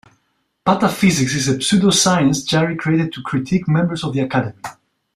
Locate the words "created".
2.75-3.13